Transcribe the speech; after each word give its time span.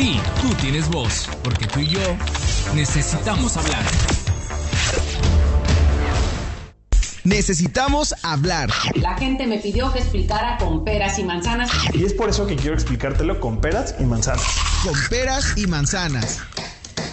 Aquí 0.00 0.18
tú 0.40 0.48
tienes 0.54 0.88
voz, 0.88 1.28
porque 1.44 1.66
tú 1.66 1.78
y 1.80 1.88
yo 1.88 2.00
necesitamos 2.74 3.58
hablar. 3.58 3.82
Necesitamos 7.22 8.14
hablar. 8.22 8.70
La 8.94 9.18
gente 9.18 9.46
me 9.46 9.58
pidió 9.58 9.92
que 9.92 9.98
explicara 9.98 10.56
con 10.56 10.84
peras 10.84 11.18
y 11.18 11.24
manzanas. 11.24 11.70
Y 11.92 12.06
es 12.06 12.14
por 12.14 12.30
eso 12.30 12.46
que 12.46 12.56
quiero 12.56 12.74
explicártelo 12.76 13.40
con 13.40 13.60
peras 13.60 13.94
y 14.00 14.04
manzanas. 14.04 14.46
Con 14.84 14.94
peras 15.10 15.52
y 15.58 15.66
manzanas. 15.66 16.40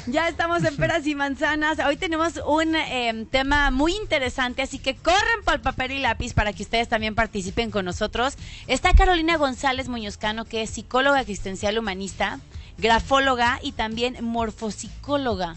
Ya 0.05 0.29
estamos 0.29 0.63
en 0.63 0.77
peras 0.77 1.05
y 1.05 1.13
manzanas. 1.13 1.79
Hoy 1.85 1.97
tenemos 1.97 2.39
un 2.47 2.73
eh, 2.73 3.25
tema 3.29 3.69
muy 3.69 3.93
interesante, 3.97 4.61
así 4.61 4.79
que 4.79 4.95
corren 4.95 5.43
por 5.43 5.55
el 5.55 5.59
papel 5.59 5.91
y 5.91 5.99
lápiz 5.99 6.33
para 6.33 6.54
que 6.54 6.63
ustedes 6.63 6.88
también 6.88 7.15
participen 7.15 7.69
con 7.69 7.83
nosotros. 7.83 8.38
Está 8.67 8.93
Carolina 8.93 9.35
González 9.35 9.89
Muñozcano, 9.89 10.45
que 10.45 10.61
es 10.61 10.69
psicóloga 10.69 11.19
existencial 11.19 11.77
humanista, 11.77 12.39
grafóloga 12.78 13.59
y 13.62 13.72
también 13.73 14.17
morfopsicóloga 14.22 15.55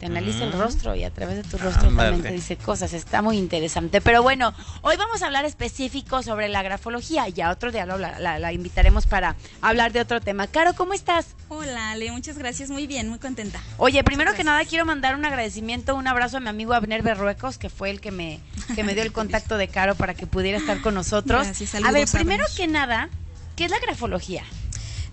te 0.00 0.06
analiza 0.06 0.44
el 0.44 0.52
rostro 0.52 0.94
y 0.94 1.04
a 1.04 1.10
través 1.10 1.36
de 1.36 1.42
tu 1.42 1.58
rostro 1.58 1.94
también 1.94 2.22
te 2.22 2.32
dice 2.32 2.56
cosas. 2.56 2.94
Está 2.94 3.20
muy 3.20 3.36
interesante. 3.36 4.00
Pero 4.00 4.22
bueno, 4.22 4.54
hoy 4.80 4.96
vamos 4.96 5.22
a 5.22 5.26
hablar 5.26 5.44
específico 5.44 6.22
sobre 6.22 6.48
la 6.48 6.62
grafología. 6.62 7.28
Ya 7.28 7.50
otro 7.50 7.70
día 7.70 7.84
la, 7.84 8.38
la, 8.38 8.52
invitaremos 8.54 9.06
para 9.06 9.36
hablar 9.60 9.92
de 9.92 10.00
otro 10.00 10.22
tema. 10.22 10.46
Caro, 10.46 10.72
¿cómo 10.74 10.94
estás? 10.94 11.36
Hola, 11.48 11.90
Ale, 11.90 12.10
muchas 12.12 12.38
gracias. 12.38 12.70
Muy 12.70 12.86
bien, 12.86 13.10
muy 13.10 13.18
contenta. 13.18 13.60
Oye, 13.76 14.02
primero 14.02 14.32
que 14.32 14.42
nada 14.42 14.64
quiero 14.64 14.86
mandar 14.86 15.14
un 15.14 15.26
agradecimiento, 15.26 15.94
un 15.94 16.06
abrazo 16.06 16.38
a 16.38 16.40
mi 16.40 16.48
amigo 16.48 16.72
Abner 16.72 17.02
Berruecos, 17.02 17.58
que 17.58 17.68
fue 17.68 17.90
el 17.90 18.00
que 18.00 18.10
me, 18.10 18.40
que 18.74 18.82
me 18.82 18.94
dio 18.94 19.02
el 19.02 19.12
contacto 19.20 19.58
de 19.58 19.68
Caro 19.68 19.96
para 19.96 20.14
que 20.14 20.26
pudiera 20.26 20.56
estar 20.56 20.80
con 20.80 20.94
nosotros. 20.94 21.44
Gracias, 21.44 21.74
a 21.74 21.92
ver, 21.92 22.08
primero 22.08 22.46
que 22.56 22.66
nada, 22.66 23.10
¿qué 23.54 23.66
es 23.66 23.70
la 23.70 23.78
grafología? 23.78 24.44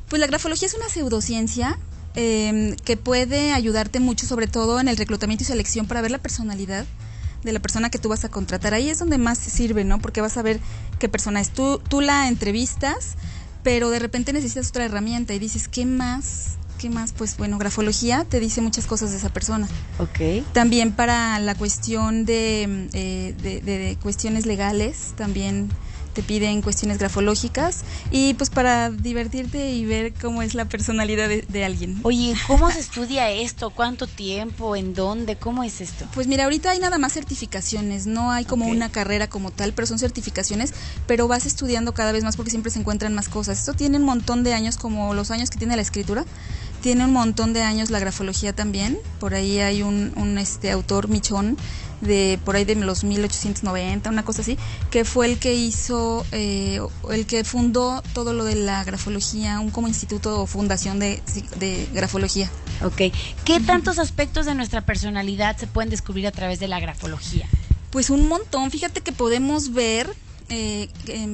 Pues 0.09 0.19
la 0.19 0.27
grafología 0.27 0.67
es 0.67 0.73
una 0.73 0.89
pseudociencia 0.89 1.77
Em, 2.19 2.75
que 2.77 2.97
puede 2.97 3.53
ayudarte 3.53 3.99
mucho, 3.99 4.25
sobre 4.25 4.47
todo 4.47 4.79
en 4.79 4.87
el 4.87 4.97
reclutamiento 4.97 5.43
y 5.43 5.45
selección 5.45 5.85
para 5.85 6.01
ver 6.01 6.09
la 6.09 6.17
personalidad 6.17 6.83
de 7.43 7.51
la 7.51 7.59
persona 7.59 7.91
que 7.91 7.99
tú 7.99 8.09
vas 8.09 8.25
a 8.25 8.29
contratar. 8.29 8.73
Ahí 8.73 8.89
es 8.89 8.97
donde 8.97 9.19
más 9.19 9.37
sirve, 9.37 9.83
¿no? 9.83 9.99
Porque 9.99 10.19
vas 10.19 10.35
a 10.35 10.41
ver 10.41 10.59
qué 10.97 11.09
persona 11.09 11.41
es. 11.41 11.51
Tú, 11.51 11.79
tú 11.87 12.01
la 12.01 12.27
entrevistas, 12.27 13.17
pero 13.61 13.91
de 13.91 13.99
repente 13.99 14.33
necesitas 14.33 14.69
otra 14.69 14.85
herramienta 14.85 15.35
y 15.35 15.39
dices, 15.39 15.67
¿qué 15.67 15.85
más? 15.85 16.57
¿Qué 16.79 16.89
más? 16.89 17.13
Pues 17.13 17.37
bueno, 17.37 17.59
grafología 17.59 18.25
te 18.27 18.39
dice 18.39 18.61
muchas 18.61 18.87
cosas 18.87 19.11
de 19.11 19.17
esa 19.17 19.29
persona. 19.29 19.67
Ok. 19.99 20.43
También 20.53 20.93
para 20.93 21.37
la 21.37 21.53
cuestión 21.53 22.25
de, 22.25 22.89
eh, 22.93 23.35
de 23.63 23.97
cuestiones 24.01 24.47
legales, 24.47 25.13
también 25.15 25.69
te 26.17 26.23
piden 26.23 26.63
cuestiones 26.63 26.97
grafológicas 26.97 27.83
y 28.09 28.33
pues 28.33 28.49
para 28.49 28.89
divertirte 28.89 29.69
y 29.69 29.85
ver 29.85 30.15
cómo 30.15 30.41
es 30.41 30.55
la 30.55 30.65
personalidad 30.65 31.29
de, 31.29 31.63
alguien. 31.63 31.99
Oye, 32.01 32.33
¿cómo 32.47 32.71
se 32.71 32.79
estudia 32.79 33.29
esto? 33.29 33.69
¿Cuánto 33.69 34.07
tiempo? 34.07 34.75
¿En 34.75 34.95
dónde? 34.95 35.35
¿Cómo 35.35 35.63
es 35.63 35.79
esto? 35.79 36.07
Pues 36.15 36.25
mira, 36.25 36.45
ahorita 36.45 36.71
hay 36.71 36.79
nada 36.79 36.97
más 36.97 37.13
certificaciones, 37.13 38.07
no 38.07 38.31
hay 38.31 38.45
como 38.45 38.65
una 38.65 38.89
carrera 38.89 39.29
como 39.29 39.51
tal, 39.51 39.73
pero 39.73 39.85
son 39.85 39.99
certificaciones, 39.99 40.73
pero 41.05 41.27
vas 41.27 41.45
estudiando 41.45 41.93
cada 41.93 42.11
vez 42.11 42.23
más 42.23 42.35
porque 42.35 42.49
siempre 42.49 42.71
se 42.71 42.79
encuentran 42.79 43.13
más 43.13 43.29
cosas. 43.29 43.59
Esto 43.59 43.75
tiene 43.75 43.97
un 43.97 44.03
montón 44.03 44.43
de 44.43 44.55
años 44.55 44.77
como 44.77 45.13
los 45.13 45.29
años 45.29 45.51
que 45.51 45.59
tiene 45.59 45.75
la 45.75 45.83
escritura 45.83 46.25
tiene 46.81 47.05
un 47.05 47.13
montón 47.13 47.53
de 47.53 47.61
años 47.61 47.89
la 47.89 47.99
grafología 47.99 48.53
también. 48.53 48.97
Por 49.19 49.33
ahí 49.33 49.59
hay 49.59 49.83
un, 49.83 50.13
un 50.15 50.37
este 50.37 50.71
autor, 50.71 51.07
Michón, 51.07 51.57
de 52.01 52.39
por 52.45 52.55
ahí 52.55 52.65
de 52.65 52.75
los 52.75 53.03
1890, 53.03 54.09
una 54.09 54.23
cosa 54.23 54.41
así, 54.41 54.57
que 54.91 55.03
fue 55.03 55.25
el 55.25 55.39
que 55.39 55.55
hizo, 55.55 56.25
eh, 56.31 56.79
el 57.11 57.25
que 57.25 57.43
fundó 57.43 58.03
todo 58.13 58.33
lo 58.33 58.43
de 58.43 58.55
la 58.55 58.83
grafología, 58.83 59.59
un 59.59 59.71
como 59.71 59.87
instituto 59.87 60.41
o 60.41 60.45
fundación 60.45 60.99
de, 60.99 61.21
de 61.57 61.87
grafología. 61.93 62.49
Ok. 62.83 63.13
¿Qué 63.45 63.59
tantos 63.65 63.99
aspectos 63.99 64.45
de 64.45 64.55
nuestra 64.55 64.81
personalidad 64.81 65.57
se 65.57 65.67
pueden 65.67 65.89
descubrir 65.89 66.27
a 66.27 66.31
través 66.31 66.59
de 66.59 66.67
la 66.67 66.79
grafología? 66.79 67.47
Pues 67.89 68.09
un 68.09 68.27
montón. 68.27 68.69
Fíjate 68.69 69.01
que 69.01 69.11
podemos 69.11 69.73
ver 69.73 70.13
eh, 70.49 70.89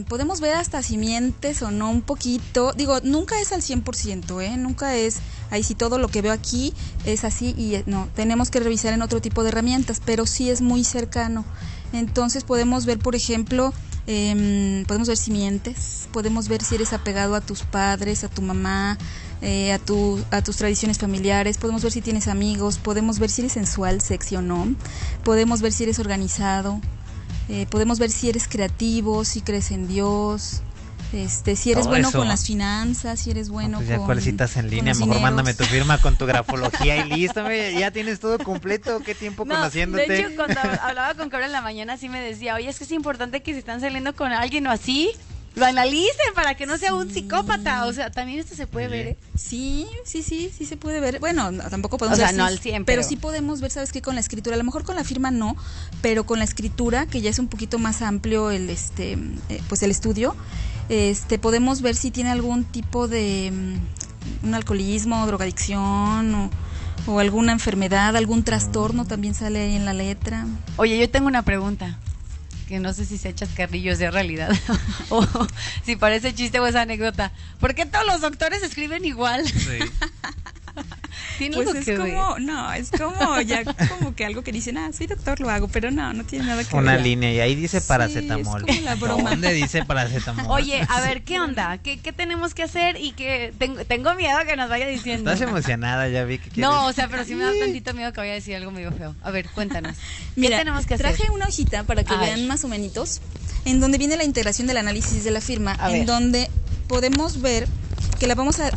podemos 0.08 0.42
ver 0.42 0.56
hasta 0.56 0.82
simientes 0.82 1.62
o 1.62 1.72
no 1.72 1.90
un 1.92 2.02
poquito. 2.02 2.74
Digo, 2.74 3.00
nunca 3.04 3.40
es 3.40 3.52
al 3.52 3.62
100%, 3.62 4.44
¿eh? 4.44 4.58
Nunca 4.58 4.96
es, 4.96 5.20
ahí 5.52 5.64
si 5.64 5.76
todo 5.76 6.00
lo 6.00 6.08
que 6.08 6.22
veo 6.22 6.34
aquí 6.34 6.74
es 7.06 7.24
así 7.24 7.54
y 7.58 7.76
eh, 7.76 7.84
no, 7.86 8.10
tenemos 8.16 8.50
que 8.50 8.60
revisar 8.60 8.94
en 8.94 9.02
otro 9.02 9.22
tipo 9.22 9.44
de 9.44 9.50
herramientas, 9.50 10.02
pero 10.04 10.26
sí 10.26 10.50
es 10.50 10.62
muy 10.62 10.84
cercano. 10.84 11.46
Entonces 11.92 12.44
podemos 12.44 12.86
ver, 12.86 12.98
por 12.98 13.16
ejemplo, 13.16 13.72
em, 14.08 14.84
podemos 14.86 15.08
ver 15.08 15.18
simientes, 15.18 16.08
podemos 16.12 16.48
ver 16.48 16.64
si 16.64 16.76
eres 16.76 16.92
apegado 16.92 17.36
a 17.36 17.42
tus 17.42 17.62
padres, 17.62 18.24
a 18.24 18.30
tu 18.30 18.42
mamá, 18.42 18.98
eh, 19.42 19.74
a, 19.74 19.78
tu, 19.78 20.20
a 20.32 20.42
tus 20.42 20.58
tradiciones 20.58 20.98
familiares, 20.98 21.60
podemos 21.60 21.84
ver 21.84 21.92
si 21.92 22.02
tienes 22.02 22.28
amigos, 22.28 22.80
podemos 22.80 23.20
ver 23.20 23.30
si 23.30 23.42
eres 23.42 23.54
sensual, 23.54 24.02
sexy 24.02 24.38
o 24.38 24.42
no, 24.42 24.74
podemos 25.24 25.62
ver 25.62 25.72
si 25.72 25.84
eres 25.84 26.00
organizado, 26.00 26.82
eh, 27.50 27.66
podemos 27.70 28.00
ver 28.00 28.12
si 28.12 28.30
eres 28.30 28.48
creativo, 28.48 29.26
si 29.26 29.42
crees 29.42 29.72
en 29.72 29.88
Dios, 29.88 30.62
este, 31.14 31.56
si 31.56 31.72
eres 31.72 31.86
bueno 31.86 32.12
con 32.12 32.28
las 32.28 32.46
finanzas, 32.46 33.20
si 33.20 33.30
eres 33.30 33.50
bueno 33.50 33.78
pues 33.78 33.88
ya 33.88 33.98
con. 33.98 34.20
citas 34.20 34.58
en 34.58 34.70
línea, 34.70 34.96
mejor 34.96 35.20
mándame 35.20 35.54
tu 35.54 35.64
firma 35.66 36.00
con 36.00 36.18
tu 36.18 36.26
grafología 36.26 37.06
y 37.06 37.10
listo, 37.10 37.44
ya 37.52 37.92
tienes 37.92 38.20
todo 38.20 38.40
completo. 38.40 39.00
¿Qué 39.06 39.14
tiempo 39.14 39.46
conociéndote? 39.46 40.12
De 40.12 40.20
hecho, 40.22 40.36
cuando 40.36 40.60
hablaba 40.82 41.14
con 41.14 41.30
Cabra 41.30 41.46
en 41.46 41.52
la 41.52 41.62
mañana, 41.62 41.98
sí 41.98 42.10
me 42.10 42.20
decía, 42.20 42.56
oye, 42.56 42.68
es 42.68 42.80
que 42.80 42.86
es 42.86 42.92
importante 42.92 43.44
que 43.44 43.54
si 43.54 43.60
están 43.60 43.80
saliendo 43.80 44.16
con 44.16 44.32
alguien 44.32 44.66
o 44.66 44.72
así, 44.72 45.12
lo 45.56 45.66
analicen 45.66 46.34
para 46.34 46.56
que 46.56 46.66
no 46.66 46.78
sea 46.78 46.94
un 46.96 47.12
psicópata. 47.12 47.86
O 47.86 47.94
sea, 47.94 48.10
también 48.12 48.40
esto 48.40 48.56
se 48.56 48.68
puede 48.68 48.88
ver. 48.88 49.08
¿eh? 49.08 49.18
Sí, 49.36 49.88
sí, 50.04 50.24
sí, 50.24 50.52
sí 50.56 50.66
se 50.66 50.78
puede 50.78 51.00
ver. 51.00 51.20
Bueno, 51.20 51.52
tampoco 51.70 51.98
podemos 51.98 52.20
o 52.20 52.22
sea, 52.22 52.32
no 52.32 52.46
al 52.46 52.60
100, 52.60 52.86
pero... 52.86 53.04
sí 53.04 53.18
podemos 53.18 53.62
ver, 53.62 53.72
¿sabes 53.72 53.92
qué? 53.92 54.02
Con 54.02 54.16
la 54.16 54.22
escritura. 54.22 54.56
A 54.56 54.58
lo 54.58 54.64
mejor 54.64 54.84
con 54.84 54.96
la 54.96 55.04
firma 55.04 55.32
no, 55.32 55.56
pero 56.02 56.26
con 56.26 56.40
la 56.40 56.46
escritura, 56.46 57.06
que 57.06 57.22
ya 57.22 57.30
es 57.30 57.40
un 57.40 57.48
poquito 57.48 57.78
más 57.78 58.02
amplio 58.02 58.50
el 58.52 58.70
este 58.70 59.14
eh, 59.50 59.62
pues 59.70 59.84
el 59.84 59.92
estudio, 59.92 60.36
este 60.90 61.38
podemos 61.38 61.82
ver 61.82 61.96
si 61.96 62.12
tiene 62.12 62.32
algún 62.32 62.64
tipo 62.66 63.08
de 63.08 63.52
mm, 63.52 64.48
un 64.48 64.54
alcoholismo, 64.56 65.26
drogadicción 65.28 66.34
o, 66.36 66.50
o 67.06 67.20
alguna 67.20 67.52
enfermedad, 67.52 68.16
algún 68.16 68.44
trastorno 68.44 69.06
también 69.06 69.36
sale 69.36 69.62
ahí 69.62 69.76
en 69.76 69.86
la 69.86 69.94
letra. 69.94 70.48
Oye, 70.78 70.98
yo 70.98 71.10
tengo 71.10 71.28
una 71.28 71.44
pregunta 71.44 72.00
que 72.74 72.80
no 72.80 72.92
sé 72.92 73.06
si 73.06 73.20
se 73.20 73.30
echa 73.30 73.46
carrillo 73.56 73.96
sea 73.96 74.10
realidad 74.10 74.50
o 75.10 75.24
si 75.86 75.96
parece 75.96 76.34
chiste 76.34 76.60
o 76.60 76.66
es 76.66 76.76
anécdota. 76.76 77.32
¿Por 77.60 77.76
qué 77.76 77.86
todos 77.86 78.04
los 78.08 78.22
doctores 78.22 78.64
escriben 78.64 79.06
igual? 79.06 79.48
Sí. 79.48 79.78
pues 81.52 81.88
es 81.88 81.98
como, 81.98 82.40
no, 82.40 82.74
es 82.74 82.92
como 82.92 83.42
ya 83.42 83.64
como 83.90 84.16
que 84.16 84.26
algo 84.26 84.44
que 84.44 84.52
dicen, 84.52 84.78
ah, 84.78 84.92
soy 84.94 85.08
doctor, 85.08 85.40
lo 85.40 85.50
hago, 85.50 85.68
pero 85.68 85.90
no, 85.92 86.14
no 86.14 86.24
tiene 86.24 86.46
nada 86.46 86.64
que 86.64 86.76
Una 86.76 86.92
ver. 86.92 87.00
Una 87.00 87.04
línea 87.04 87.34
y 87.34 87.40
ahí 87.40 87.56
dice 87.56 87.82
paracetamol. 87.82 88.64
es 88.68 88.76
como 88.76 88.86
la 88.86 88.96
broma. 88.96 89.30
¿Dónde 89.32 89.54
dice 89.54 89.84
paracetamol? 89.84 90.46
Oye, 90.50 90.86
a 90.88 91.02
ver, 91.02 91.24
¿qué 91.24 91.40
onda? 91.40 91.80
¿Qué, 91.80 92.00
qué 92.00 92.14
tenemos 92.14 92.54
que 92.54 92.64
hacer? 92.64 92.98
Y 93.02 93.14
que 93.14 93.54
tengo, 93.58 93.84
tengo 93.86 94.14
miedo 94.16 94.38
que 94.46 94.56
nos 94.56 94.70
vaya 94.70 94.88
diciendo. 94.88 95.32
Estás 95.32 95.48
emocionada, 95.48 96.08
ya 96.10 96.24
vi 96.26 96.38
que 96.38 96.50
quieres. 96.50 96.72
No, 96.72 96.86
o 96.86 96.94
sea, 96.94 97.08
pero 97.08 97.26
sí 97.26 97.34
me 97.36 97.44
da 97.44 97.52
tantito 97.60 97.94
miedo 97.94 98.14
que 98.14 98.20
vaya 98.20 98.34
a 98.34 98.36
decir 98.36 98.56
algo 98.56 98.72
medio 98.72 98.92
feo. 98.92 99.16
A 99.24 99.32
ver, 99.32 99.50
cuéntanos. 99.50 99.96
¿Qué 100.36 100.50
tenemos 100.50 100.86
que 100.86 100.94
hacer? 100.94 101.14
Traje 101.16 101.32
una 101.32 101.48
hojita 101.48 101.84
para 101.84 102.04
que 102.04 102.16
vean 102.16 102.48
más 102.48 102.64
o 102.64 102.68
menos 102.68 102.84
en 103.66 103.80
donde 103.80 103.98
viene 103.98 104.18
la 104.18 104.24
integración 104.24 104.68
del 104.68 104.78
análisis 104.78 105.24
de 105.24 105.32
la 105.32 105.42
firma, 105.42 105.78
en 105.90 106.06
donde 106.06 106.50
podemos 106.88 107.42
ver 107.42 107.68
que 108.24 108.28
la 108.28 108.36
vamos 108.36 108.62
a, 108.62 108.70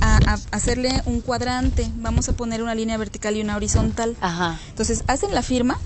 hacerle 0.51 0.91
un 1.05 1.21
cuadrante, 1.21 1.89
vamos 1.99 2.29
a 2.29 2.33
poner 2.33 2.65
una 2.65 2.75
línea 2.75 2.97
vertical 2.97 3.37
y 3.37 3.41
una 3.41 3.55
horizontal. 3.55 4.17
Ajá. 4.21 4.59
Entonces, 4.71 5.05
hacen 5.07 5.33
la 5.33 5.43
firma, 5.43 5.79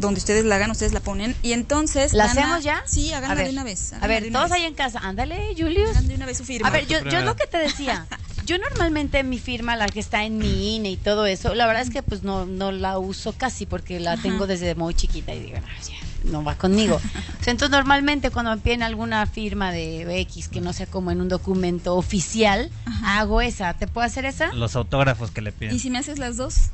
donde 0.00 0.18
ustedes 0.18 0.44
la 0.44 0.56
hagan, 0.56 0.72
ustedes 0.72 0.92
la 0.92 0.98
ponen, 0.98 1.36
y 1.44 1.52
entonces... 1.52 2.12
¿La 2.12 2.24
hacemos 2.24 2.64
ya? 2.64 2.82
Sí, 2.84 3.12
háganla 3.12 3.44
de 3.44 3.50
una 3.50 3.62
vez. 3.62 3.92
A 3.92 4.08
ver, 4.08 4.32
todos 4.32 4.50
ahí 4.50 4.64
en 4.64 4.74
casa, 4.74 4.98
ándale, 4.98 5.54
Julius. 5.56 5.90
Hagan 5.90 6.08
de 6.08 6.16
una 6.16 6.26
vez 6.26 6.38
su 6.38 6.44
firma. 6.44 6.66
A 6.66 6.72
ver, 6.72 6.88
yo, 6.88 7.04
yo 7.04 7.20
lo 7.20 7.36
que 7.36 7.46
te 7.46 7.58
decía, 7.58 8.04
yo 8.46 8.56
normalmente 8.58 9.22
mi 9.24 9.38
firma, 9.38 9.76
la 9.76 9.88
que 9.88 10.00
está 10.00 10.24
en 10.24 10.38
mi 10.38 10.76
INE 10.76 10.92
y 10.92 10.96
todo 10.96 11.26
eso, 11.26 11.54
la 11.54 11.66
verdad 11.66 11.82
es 11.82 11.90
que 11.90 12.02
pues 12.02 12.22
no, 12.22 12.46
no 12.46 12.72
la 12.72 12.98
uso 12.98 13.32
casi 13.32 13.66
porque 13.66 14.00
la 14.00 14.16
tengo 14.16 14.46
desde 14.46 14.74
muy 14.74 14.94
chiquita 14.94 15.34
y 15.34 15.40
digo, 15.40 15.58
no, 15.58 15.66
ya 15.66 15.96
no 16.30 16.44
va 16.44 16.54
conmigo. 16.56 17.00
entonces 17.40 17.70
normalmente 17.70 18.30
cuando 18.30 18.52
me 18.52 18.58
piden 18.58 18.82
alguna 18.82 19.26
firma 19.26 19.72
de 19.72 20.20
X 20.20 20.48
que 20.48 20.60
no 20.60 20.72
sea 20.72 20.86
como 20.86 21.10
en 21.10 21.20
un 21.20 21.28
documento 21.28 21.96
oficial, 21.96 22.70
hago 23.04 23.40
esa. 23.40 23.74
¿Te 23.74 23.86
puedo 23.86 24.06
hacer 24.06 24.24
esa? 24.24 24.52
Los 24.52 24.76
autógrafos 24.76 25.30
que 25.30 25.42
le 25.42 25.52
piden. 25.52 25.74
¿Y 25.74 25.78
si 25.80 25.90
me 25.90 25.98
haces 25.98 26.18
las 26.18 26.36
dos? 26.36 26.70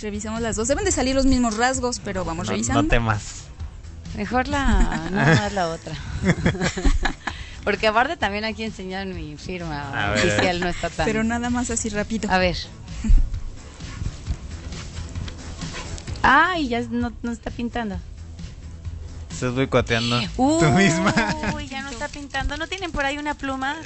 Revisamos 0.00 0.40
las 0.40 0.56
dos. 0.56 0.66
Deben 0.68 0.84
de 0.84 0.92
salir 0.92 1.14
los 1.14 1.26
mismos 1.26 1.58
rasgos, 1.58 2.00
pero 2.02 2.24
vamos 2.24 2.46
revisando. 2.46 2.82
No 2.82 2.88
temas. 2.88 3.44
Mejor 4.16 4.48
la, 4.48 5.08
no 5.10 5.16
más 5.20 5.52
la 5.52 5.68
otra. 5.68 5.94
Porque 7.64 7.86
aparte 7.86 8.16
también 8.16 8.44
aquí 8.44 8.64
enseñan 8.64 9.14
mi 9.14 9.36
firma 9.36 10.14
oficial, 10.14 10.60
no 10.60 10.68
está 10.68 10.90
tan... 10.90 11.06
Pero 11.06 11.24
nada 11.24 11.50
más 11.50 11.70
así 11.70 11.88
rápido. 11.88 12.30
A 12.30 12.38
ver. 12.38 12.56
Ay, 16.22 16.68
ya 16.68 16.80
no, 16.82 17.12
no 17.22 17.32
está 17.32 17.50
pintando 17.50 17.98
estás 19.40 19.54
boicoteando 19.54 20.20
tú 20.36 20.70
misma. 20.72 21.14
Uy, 21.54 21.66
ya 21.66 21.82
no 21.82 21.88
está 21.88 22.08
pintando. 22.08 22.56
¿No 22.56 22.66
tienen 22.66 22.92
por 22.92 23.04
ahí 23.04 23.16
una 23.16 23.34
pluma? 23.34 23.76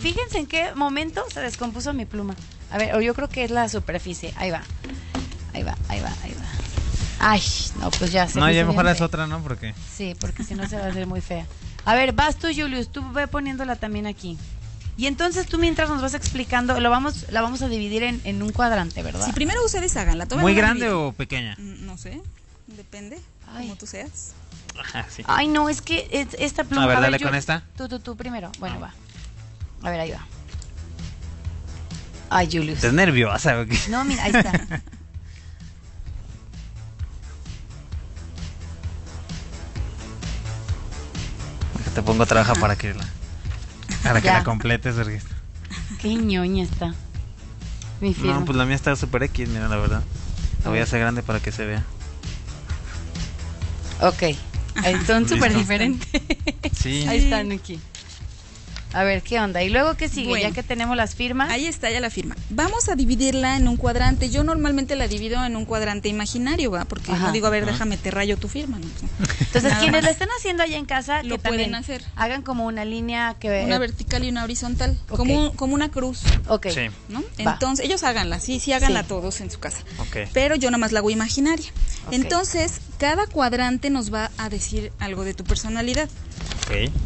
Fíjense 0.00 0.38
en 0.38 0.46
qué 0.46 0.74
momento 0.74 1.24
se 1.32 1.40
descompuso 1.40 1.94
mi 1.94 2.04
pluma. 2.04 2.34
A 2.70 2.78
ver, 2.78 2.94
o 2.94 3.00
yo 3.00 3.14
creo 3.14 3.28
que 3.28 3.44
es 3.44 3.50
la 3.50 3.68
superficie. 3.68 4.34
Ahí 4.36 4.50
va. 4.50 4.62
Ahí 5.54 5.62
va, 5.62 5.76
ahí 5.88 6.00
va, 6.00 6.12
ahí 6.22 6.32
va. 6.32 6.44
Ay, 7.20 7.42
no, 7.80 7.90
pues 7.90 8.12
ya 8.12 8.28
se 8.28 8.38
No, 8.38 8.46
me 8.46 8.54
ya 8.54 8.64
mejor 8.64 8.86
es 8.86 9.00
otra, 9.00 9.26
¿no? 9.26 9.42
Porque 9.42 9.74
Sí, 9.96 10.14
porque 10.20 10.44
si 10.44 10.54
no 10.54 10.68
se 10.68 10.76
va 10.76 10.84
a 10.84 10.88
hacer 10.88 11.06
muy 11.06 11.20
fea. 11.20 11.46
A 11.88 11.94
ver, 11.94 12.12
vas 12.12 12.36
tú, 12.36 12.48
Julius, 12.54 12.92
tú 12.92 13.12
ve 13.12 13.26
poniéndola 13.28 13.76
también 13.76 14.06
aquí. 14.06 14.36
Y 14.98 15.06
entonces 15.06 15.46
tú 15.46 15.56
mientras 15.56 15.88
nos 15.88 16.02
vas 16.02 16.12
explicando, 16.12 16.78
lo 16.80 16.90
vamos, 16.90 17.24
la 17.30 17.40
vamos 17.40 17.62
a 17.62 17.68
dividir 17.68 18.02
en, 18.02 18.20
en 18.24 18.42
un 18.42 18.52
cuadrante, 18.52 19.02
¿verdad? 19.02 19.24
Si 19.24 19.32
primero 19.32 19.64
ustedes 19.64 19.96
hagan 19.96 20.18
la 20.18 20.26
toma. 20.26 20.42
muy 20.42 20.54
grande 20.54 20.90
o 20.90 21.12
pequeña. 21.12 21.54
No 21.58 21.96
sé, 21.96 22.20
depende, 22.66 23.18
Ay. 23.54 23.62
como 23.68 23.76
tú 23.76 23.86
seas. 23.86 24.32
Ajá, 24.78 25.06
sí. 25.08 25.22
Ay, 25.26 25.48
no, 25.48 25.70
es 25.70 25.80
que 25.80 26.06
es- 26.10 26.36
esta 26.38 26.64
pluma... 26.64 26.84
A 26.84 26.88
ver, 26.88 27.00
dale 27.00 27.18
con 27.20 27.34
esta. 27.34 27.62
Tú, 27.78 27.88
tú, 27.88 28.00
tú 28.00 28.16
primero. 28.16 28.52
Bueno, 28.58 28.78
va. 28.80 28.92
A 29.82 29.90
ver, 29.90 30.00
ahí 30.00 30.10
va. 30.10 30.26
Ay, 32.28 32.48
Julius. 32.52 32.76
Estás 32.76 32.92
nerviosa. 32.92 33.60
¿o 33.60 33.66
qué? 33.66 33.78
No, 33.88 34.04
mira, 34.04 34.24
ahí 34.24 34.32
está. 34.34 34.82
Pongo 42.08 42.24
trabaja 42.24 42.54
para 42.54 42.74
que 42.74 42.94
la 42.94 43.04
para 44.02 44.22
que 44.22 44.28
Ya. 44.28 44.38
la 44.38 44.44
completes, 44.44 44.94
porque- 44.94 45.20
Qué 46.00 46.14
ñoña 46.14 46.64
está. 46.64 46.94
Mi 48.00 48.14
firma. 48.14 48.32
No, 48.38 48.44
pues 48.46 48.56
la 48.56 48.64
mía 48.64 48.76
está 48.76 48.96
super 48.96 49.22
X, 49.24 49.46
mira, 49.48 49.68
la 49.68 49.76
verdad. 49.76 50.02
La 50.64 50.70
voy 50.70 50.78
a 50.78 50.84
hacer 50.84 51.00
grande 51.00 51.22
para 51.22 51.40
que 51.40 51.52
se 51.52 51.66
vea. 51.66 51.84
Ok. 54.00 54.22
Ahí 54.76 54.96
son 55.06 55.28
súper 55.28 55.54
diferentes. 55.54 56.08
Sí. 56.74 57.04
Ahí 57.06 57.24
están 57.24 57.52
aquí. 57.52 57.78
A 58.94 59.04
ver, 59.04 59.22
¿qué 59.22 59.38
onda? 59.38 59.62
¿Y 59.62 59.68
luego 59.68 59.94
qué 59.96 60.08
sigue? 60.08 60.28
Bueno. 60.28 60.48
ya 60.48 60.54
que 60.54 60.62
tenemos 60.62 60.96
las 60.96 61.14
firmas. 61.14 61.50
Ahí 61.50 61.66
está 61.66 61.90
ya 61.90 62.00
la 62.00 62.08
firma. 62.10 62.36
Vamos 62.48 62.88
a 62.88 62.94
dividirla 62.94 63.56
en 63.56 63.68
un 63.68 63.76
cuadrante. 63.76 64.30
Yo 64.30 64.44
normalmente 64.44 64.96
la 64.96 65.06
divido 65.08 65.44
en 65.44 65.56
un 65.56 65.66
cuadrante 65.66 66.08
imaginario, 66.08 66.70
¿va? 66.70 66.84
Porque 66.86 67.12
Ajá. 67.12 67.26
no 67.26 67.32
digo, 67.32 67.46
a 67.46 67.50
ver, 67.50 67.66
déjame 67.66 67.98
te 67.98 68.10
rayo 68.10 68.38
tu 68.38 68.48
firma. 68.48 68.78
¿no? 68.78 68.86
Entonces, 69.40 69.64
Nada 69.64 69.80
quienes 69.80 70.02
más. 70.02 70.12
estén 70.12 70.28
haciendo 70.38 70.62
allá 70.62 70.78
en 70.78 70.86
casa, 70.86 71.22
Lo 71.22 71.36
que 71.36 71.48
pueden 71.50 71.74
hacer. 71.74 72.02
hagan 72.16 72.42
como 72.42 72.64
una 72.64 72.84
línea 72.86 73.36
que... 73.38 73.62
Una 73.64 73.78
vertical 73.78 74.24
y 74.24 74.30
una 74.30 74.44
horizontal, 74.44 74.98
como, 75.08 75.48
un- 75.48 75.56
como 75.56 75.74
una 75.74 75.90
cruz, 75.90 76.20
Ok. 76.48 76.68
Sí. 76.70 76.88
¿no? 77.10 77.22
Entonces, 77.36 77.84
ellos 77.84 78.02
háganla, 78.04 78.40
sí, 78.40 78.58
sí, 78.58 78.72
háganla 78.72 79.02
Sí. 79.02 79.08
todos 79.08 79.40
en 79.42 79.50
su 79.50 79.58
casa. 79.58 79.78
Ok. 79.98 80.28
Pero 80.32 80.54
yo 80.56 80.70
nomás 80.70 80.92
la 80.92 81.00
hago 81.00 81.10
imaginaria. 81.10 81.66
Entonces, 82.10 82.80
cada 82.98 83.26
cuadrante 83.26 83.90
nos 83.90 84.12
va 84.12 84.30
a 84.38 84.48
decir 84.48 84.92
algo 84.98 85.24
de 85.24 85.34
tu 85.34 85.44
personalidad. 85.44 86.08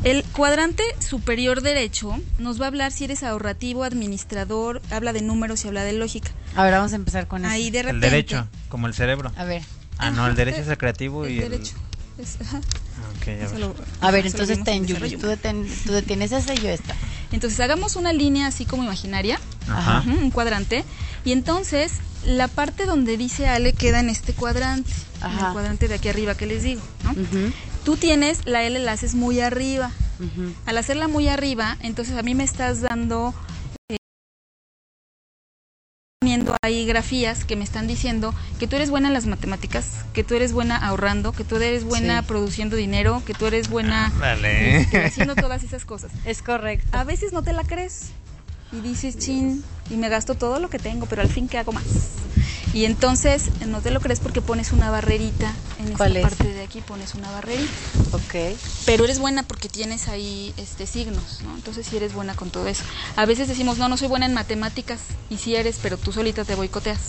El 0.04 0.24
cuadrante 0.24 0.82
superior 0.98 1.60
derecho 1.62 2.18
nos 2.38 2.60
va 2.60 2.64
a 2.64 2.68
hablar 2.68 2.90
si 2.92 3.04
eres 3.04 3.22
ahorrativo, 3.22 3.84
administrador, 3.84 4.82
habla 4.90 5.12
de 5.12 5.22
números 5.22 5.64
y 5.64 5.68
habla 5.68 5.84
de 5.84 5.92
lógica. 5.92 6.30
A 6.56 6.64
ver, 6.64 6.72
vamos 6.72 6.92
a 6.92 6.96
empezar 6.96 7.28
con 7.28 7.44
Ahí 7.44 7.64
eso. 7.64 7.72
de 7.72 7.78
El 7.78 7.84
repente. 7.86 8.06
derecho, 8.10 8.46
como 8.68 8.86
el 8.88 8.94
cerebro. 8.94 9.32
A 9.36 9.44
ver. 9.44 9.62
Ah, 9.98 10.10
no, 10.10 10.26
el 10.26 10.34
derecho 10.34 10.60
es 10.62 10.68
el 10.68 10.78
creativo 10.78 11.24
El 11.24 11.32
y 11.32 11.38
el. 11.40 11.50
derecho. 11.50 11.74
Es- 12.18 12.38
ajá, 12.40 12.58
Ok, 12.58 13.26
ya 13.26 13.32
eso 13.32 13.50
ves. 13.52 13.60
lo- 13.60 13.74
A 14.00 14.10
ver, 14.10 14.24
lo 14.24 14.30
entonces 14.30 14.62
ten, 14.64 14.84
desarrollo. 14.86 15.18
Tú, 15.18 15.26
deten- 15.28 15.66
tú 15.86 15.92
detienes 15.92 16.32
esa 16.32 16.54
y 16.54 16.58
yo 16.58 16.68
esta. 16.68 16.94
Entonces 17.30 17.58
hagamos 17.60 17.96
una 17.96 18.12
línea 18.12 18.48
así 18.48 18.66
como 18.66 18.82
imaginaria, 18.84 19.38
Ajá. 19.68 20.02
un 20.06 20.30
cuadrante, 20.30 20.84
y 21.24 21.32
entonces 21.32 21.92
la 22.26 22.48
parte 22.48 22.84
donde 22.84 23.16
dice 23.16 23.48
Ale 23.48 23.72
queda 23.72 24.00
en 24.00 24.10
este 24.10 24.32
cuadrante, 24.34 24.90
en 25.20 25.24
Ajá. 25.26 25.46
el 25.46 25.52
cuadrante 25.52 25.88
de 25.88 25.94
aquí 25.94 26.08
arriba 26.08 26.34
que 26.34 26.46
les 26.46 26.62
digo, 26.64 26.82
¿no? 27.04 27.12
Ujú, 27.12 27.52
Tú 27.84 27.96
tienes 27.96 28.46
la 28.46 28.62
L 28.64 28.78
la 28.78 28.92
haces 28.92 29.14
muy 29.14 29.40
arriba. 29.40 29.90
Al 30.66 30.78
hacerla 30.78 31.08
muy 31.08 31.26
arriba, 31.26 31.76
entonces 31.82 32.16
a 32.16 32.22
mí 32.22 32.32
me 32.36 32.44
estás 32.44 32.80
dando 32.80 33.34
eh, 33.90 33.96
poniendo 36.20 36.54
ahí 36.62 36.86
grafías 36.86 37.44
que 37.44 37.56
me 37.56 37.64
están 37.64 37.88
diciendo 37.88 38.32
que 38.60 38.68
tú 38.68 38.76
eres 38.76 38.90
buena 38.90 39.08
en 39.08 39.14
las 39.14 39.26
matemáticas, 39.26 40.04
que 40.12 40.22
tú 40.22 40.36
eres 40.36 40.52
buena 40.52 40.76
ahorrando, 40.76 41.32
que 41.32 41.42
tú 41.42 41.56
eres 41.56 41.82
buena 41.82 42.20
Sí. 42.20 42.28
produciendo 42.28 42.76
dinero, 42.76 43.20
que 43.26 43.34
tú 43.34 43.46
eres 43.46 43.68
buena 43.68 44.12
este, 44.44 45.04
haciendo 45.04 45.34
todas 45.34 45.64
esas 45.64 45.84
cosas. 45.84 46.12
Es 46.24 46.40
correcto. 46.40 46.86
A 46.96 47.02
veces 47.02 47.32
no 47.32 47.42
te 47.42 47.52
la 47.52 47.64
crees 47.64 48.10
y 48.70 48.80
dices, 48.80 49.18
chin, 49.18 49.64
y 49.90 49.96
me 49.96 50.08
gasto 50.08 50.36
todo 50.36 50.60
lo 50.60 50.70
que 50.70 50.78
tengo, 50.78 51.06
pero 51.06 51.22
al 51.22 51.28
fin, 51.28 51.48
¿qué 51.48 51.58
hago 51.58 51.72
más? 51.72 51.84
Y 52.72 52.84
entonces 52.84 53.50
no 53.66 53.80
te 53.80 53.90
lo 53.90 54.00
crees 54.00 54.20
porque 54.20 54.40
pones 54.40 54.70
una 54.70 54.88
barrerita 54.90 55.52
en 55.82 55.88
esta 55.88 55.98
¿Cuál 55.98 56.16
es? 56.16 56.22
parte 56.22 56.52
de 56.52 56.62
aquí, 56.62 56.80
pones 56.80 57.14
una 57.14 57.30
barrerita. 57.30 57.70
Ok. 58.12 58.56
Pero 58.86 59.04
eres 59.04 59.18
buena 59.18 59.42
porque 59.42 59.68
tienes 59.68 60.08
ahí 60.08 60.54
este 60.56 60.86
signos, 60.86 61.42
¿no? 61.42 61.54
Entonces 61.54 61.86
sí 61.86 61.96
eres 61.96 62.14
buena 62.14 62.34
con 62.34 62.50
todo 62.50 62.66
eso. 62.66 62.84
A 63.16 63.26
veces 63.26 63.48
decimos, 63.48 63.78
no, 63.78 63.88
no 63.88 63.96
soy 63.96 64.08
buena 64.08 64.26
en 64.26 64.34
matemáticas, 64.34 65.00
y 65.30 65.38
sí 65.38 65.54
eres, 65.56 65.78
pero 65.82 65.96
tú 65.96 66.12
solita 66.12 66.44
te 66.44 66.54
boicoteas. 66.54 67.00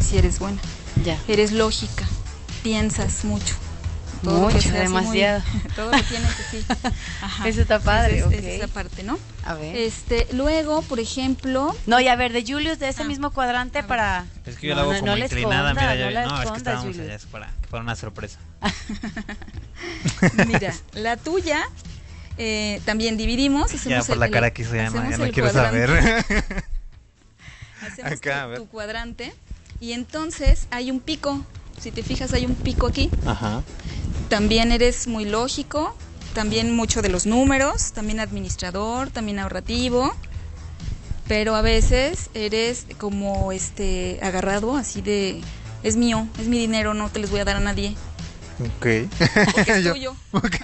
Sí 0.00 0.18
eres 0.18 0.38
buena. 0.38 0.58
Ya. 1.04 1.18
Eres 1.28 1.52
lógica, 1.52 2.06
piensas 2.62 3.24
mucho. 3.24 3.54
Lo 4.22 4.30
Mucho, 4.32 4.56
que 4.56 4.62
sea 4.62 4.82
así 4.82 4.92
muy- 4.92 5.02
demasiado. 5.02 5.42
todo 5.76 5.90
lo 5.90 6.02
tienes 6.04 6.30
así. 6.40 6.64
Ajá. 7.22 7.48
Eso 7.48 7.60
está 7.62 7.80
padre, 7.80 8.18
Esa 8.18 8.28
es- 8.28 8.32
es 8.34 8.38
ok. 8.40 8.44
esa 8.46 8.68
parte, 8.68 9.02
¿no? 9.02 9.18
A 9.44 9.54
ver. 9.54 9.74
Este, 9.76 10.28
luego, 10.32 10.82
por 10.82 11.00
ejemplo, 11.00 11.74
No, 11.86 12.00
y 12.00 12.08
a 12.08 12.14
ver, 12.16 12.32
de 12.32 12.42
Julius, 12.46 12.78
de 12.78 12.88
ese 12.88 13.02
Ah. 13.02 13.06
mismo 13.06 13.30
cuadrante 13.32 13.82
para... 13.82 14.26
Es 14.46 14.56
que 14.56 14.68
yo 14.68 14.74
No, 14.74 14.76
la 14.76 14.82
hago 14.82 14.92
no, 14.92 15.00
como 15.00 15.12
no 15.12 15.18
inclinada, 15.18 15.70
escondas, 15.70 15.96
mira, 15.96 16.10
ya 16.12 16.24
no 16.24 16.30
no, 16.36 16.42
es 16.42 16.50
que 16.50 16.56
estábamos 16.58 16.84
Julius. 16.86 17.02
allá, 17.04 17.14
es 17.16 17.26
para, 17.26 17.50
para 17.70 17.82
una 17.82 17.96
sorpresa. 17.96 18.38
mira, 20.46 20.72
la 20.94 21.16
tuya 21.16 21.62
eh, 22.38 22.80
también 22.84 23.16
dividimos. 23.16 23.70
Ya 23.72 23.76
hacemos 23.78 24.06
por 24.06 24.14
el- 24.14 24.20
la 24.20 24.26
el- 24.26 24.32
cara 24.32 24.50
que 24.52 24.62
hizo 24.62 24.74
ya 24.74 24.90
no, 24.90 25.10
ya 25.10 25.18
no 25.18 25.30
quiero 25.30 25.50
cuadrante. 25.50 25.86
saber. 25.86 26.64
Hacemos 27.86 28.12
Acá, 28.12 28.48
tu- 28.54 28.62
tu 28.62 28.68
cuadrante 28.68 29.34
y 29.80 29.92
entonces 29.92 30.68
hay 30.70 30.90
un 30.90 31.00
pico. 31.00 31.44
Si 31.80 31.90
te 31.90 32.02
fijas, 32.04 32.32
hay 32.32 32.46
un 32.46 32.54
pico 32.54 32.86
aquí. 32.86 33.10
Ajá. 33.26 33.62
También 34.36 34.72
eres 34.72 35.08
muy 35.08 35.26
lógico, 35.26 35.94
también 36.32 36.74
mucho 36.74 37.02
de 37.02 37.10
los 37.10 37.26
números, 37.26 37.92
también 37.92 38.18
administrador, 38.18 39.10
también 39.10 39.38
ahorrativo. 39.38 40.10
Pero 41.28 41.54
a 41.54 41.60
veces 41.60 42.30
eres 42.32 42.86
como 42.96 43.52
este 43.52 44.18
agarrado 44.22 44.74
así 44.74 45.02
de 45.02 45.42
es 45.82 45.96
mío, 45.96 46.26
es 46.40 46.46
mi 46.48 46.58
dinero, 46.58 46.94
no 46.94 47.10
te 47.10 47.18
les 47.18 47.30
voy 47.30 47.40
a 47.40 47.44
dar 47.44 47.56
a 47.56 47.60
nadie, 47.60 47.94
Ok. 48.58 48.86
porque 49.52 49.70
es 49.72 49.84
Yo- 49.84 49.92
tuyo. 49.92 50.16
Ok. 50.32 50.56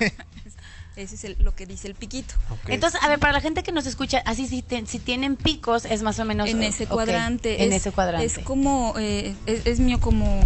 Ese 0.97 1.15
es 1.17 1.25
el- 1.25 1.37
lo 1.41 1.55
que 1.55 1.67
dice 1.67 1.88
el 1.88 1.94
piquito. 1.94 2.35
Entonces, 2.69 2.99
a 3.03 3.09
ver, 3.09 3.19
para 3.19 3.35
la 3.35 3.43
gente 3.43 3.62
que 3.62 3.70
nos 3.70 3.85
escucha, 3.85 4.23
así 4.25 4.47
si, 4.49 4.62
te- 4.62 4.87
si 4.87 4.99
tienen 4.99 5.37
picos, 5.37 5.85
es 5.85 6.00
más 6.03 6.19
o 6.20 6.25
menos... 6.25 6.49
en 6.49 6.62
ese 6.62 6.87
cuadrante. 6.87 7.62
En 7.62 7.73
es, 7.73 7.82
ese 7.82 7.93
cuadrante. 7.93 8.25
Es 8.25 8.39
como, 8.39 8.94
eh, 8.98 9.34
es, 9.44 9.67
es 9.67 9.79
mío 9.79 10.01
como... 10.01 10.41